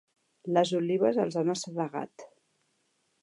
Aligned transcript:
Les 0.57 0.71
olives 0.77 1.19
els 1.25 1.37
han 1.43 1.53
assedegat. 1.55 2.27